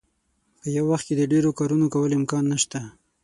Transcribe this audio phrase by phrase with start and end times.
[0.59, 2.79] په یو وخت کې د ډیرو کارونو کولو امکان نشته.